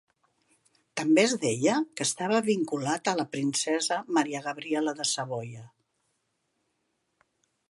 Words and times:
També 1.01 1.21
es 1.27 1.35
deia 1.43 1.75
que 1.99 2.07
estava 2.09 2.41
vinculat 2.49 3.11
a 3.11 3.15
la 3.21 3.27
princesa 3.37 4.01
Maria 4.19 4.45
Gabriella 4.49 4.97
de 5.03 5.09
Savoia. 5.13 5.67